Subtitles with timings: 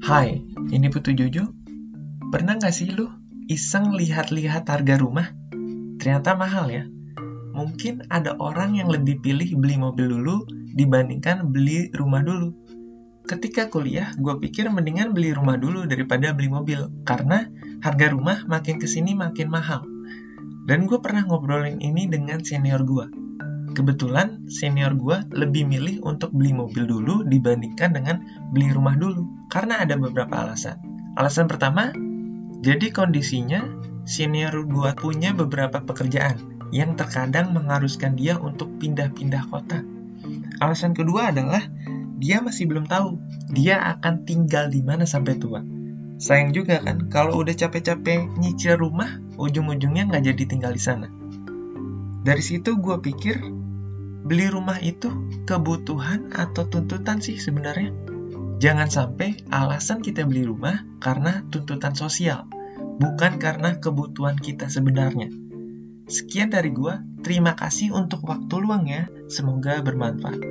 [0.00, 0.40] Hai,
[0.72, 1.52] ini Putu Jojo.
[2.32, 3.12] Pernah nggak sih lu
[3.52, 5.28] iseng lihat-lihat harga rumah?
[6.00, 6.88] Ternyata mahal ya.
[7.52, 12.48] Mungkin ada orang yang lebih pilih beli mobil dulu dibandingkan beli rumah dulu.
[13.28, 16.80] Ketika kuliah, gue pikir mendingan beli rumah dulu daripada beli mobil.
[17.04, 17.44] Karena
[17.84, 19.84] harga rumah makin ke sini makin mahal.
[20.64, 23.04] Dan gue pernah ngobrolin ini dengan senior gue.
[23.76, 29.39] Kebetulan senior gue lebih milih untuk beli mobil dulu dibandingkan dengan beli rumah dulu.
[29.50, 30.78] Karena ada beberapa alasan.
[31.18, 31.90] Alasan pertama,
[32.62, 33.66] jadi kondisinya
[34.06, 36.38] senior gue punya beberapa pekerjaan
[36.70, 39.82] yang terkadang mengharuskan dia untuk pindah-pindah kota.
[40.62, 41.66] Alasan kedua adalah
[42.20, 43.18] dia masih belum tahu
[43.50, 45.64] dia akan tinggal di mana sampai tua.
[46.20, 51.08] Sayang juga kan, kalau udah capek-capek nyicil rumah, ujung-ujungnya nggak jadi tinggal di sana.
[52.20, 53.40] Dari situ gue pikir,
[54.28, 55.08] beli rumah itu
[55.48, 57.96] kebutuhan atau tuntutan sih sebenarnya.
[58.60, 62.44] Jangan sampai alasan kita beli rumah karena tuntutan sosial,
[63.00, 65.32] bukan karena kebutuhan kita sebenarnya.
[66.04, 70.44] Sekian dari gua, terima kasih untuk waktu luang ya, semoga bermanfaat.